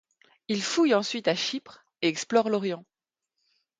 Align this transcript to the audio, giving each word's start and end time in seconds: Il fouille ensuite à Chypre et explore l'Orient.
Il 0.47 0.63
fouille 0.63 0.95
ensuite 0.95 1.27
à 1.27 1.35
Chypre 1.35 1.85
et 2.01 2.07
explore 2.07 2.49
l'Orient. 2.49 2.83